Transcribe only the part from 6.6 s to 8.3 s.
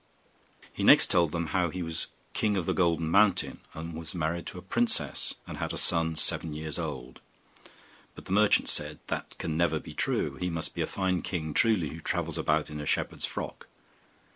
old. But